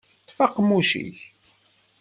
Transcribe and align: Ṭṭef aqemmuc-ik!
Ṭṭef 0.25 0.37
aqemmuc-ik! 0.45 1.19